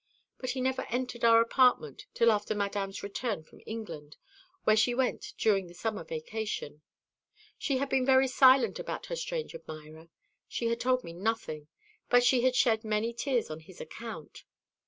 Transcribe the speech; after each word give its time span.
But 0.39 0.49
he 0.49 0.61
never 0.61 0.81
entered 0.89 1.23
our 1.23 1.41
apartment 1.41 2.07
till 2.15 2.31
after 2.31 2.55
Madame's 2.55 3.03
return 3.03 3.43
from 3.43 3.61
England, 3.67 4.17
where 4.63 4.75
she 4.75 4.95
went 4.95 5.35
during 5.37 5.67
the 5.67 5.75
summer 5.75 6.03
vacation. 6.03 6.81
She 7.59 7.77
had 7.77 7.87
been 7.87 8.03
very 8.03 8.27
silent 8.27 8.79
about 8.79 9.05
her 9.05 9.15
strange 9.15 9.53
admirer 9.53 10.09
she 10.47 10.69
had 10.69 10.79
told 10.79 11.03
me 11.03 11.13
nothing 11.13 11.67
but 12.09 12.23
she 12.23 12.41
had 12.41 12.55
shed 12.55 12.83
many 12.83 13.13
tears 13.13 13.51
on 13.51 13.59
his 13.59 13.79
account. 13.79 14.43